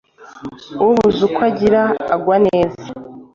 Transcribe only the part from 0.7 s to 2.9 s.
Ubuze uko agira agwa neza.